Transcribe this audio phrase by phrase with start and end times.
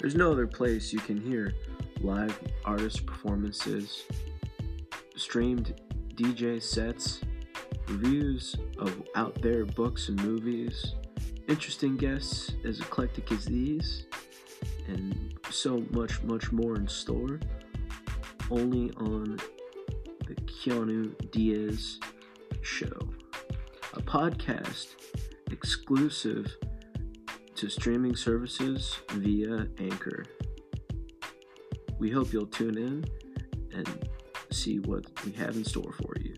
[0.00, 1.54] There's no other place you can hear
[2.00, 4.04] live artist performances,
[5.16, 5.80] streamed
[6.14, 7.20] DJ sets,
[7.88, 10.94] reviews of out there books and movies,
[11.48, 14.06] interesting guests as eclectic as these,
[14.86, 17.40] and so much, much more in store.
[18.52, 19.38] Only on
[20.26, 21.98] the Keanu Diez
[22.62, 22.98] Show,
[23.94, 24.94] a podcast
[25.50, 26.56] exclusive
[27.58, 30.24] to streaming services via Anchor.
[31.98, 33.04] We hope you'll tune in
[33.76, 34.08] and
[34.52, 36.36] see what we have in store for you.